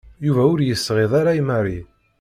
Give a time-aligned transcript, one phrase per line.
[0.25, 1.79] Yuba ur yesɣid ara i Mary.